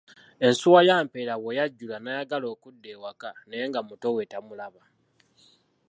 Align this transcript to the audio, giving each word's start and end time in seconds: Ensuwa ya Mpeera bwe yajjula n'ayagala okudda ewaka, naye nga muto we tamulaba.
Ensuwa 0.47 0.79
ya 0.87 0.95
Mpeera 1.05 1.35
bwe 1.41 1.57
yajjula 1.59 1.97
n'ayagala 1.99 2.45
okudda 2.53 2.87
ewaka, 2.95 3.29
naye 3.47 3.63
nga 3.69 3.81
muto 3.87 4.07
we 4.15 4.23
tamulaba. 4.31 4.81